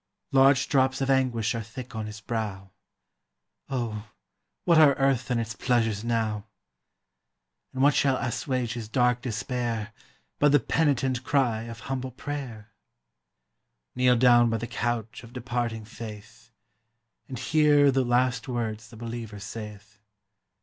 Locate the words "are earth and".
4.79-5.39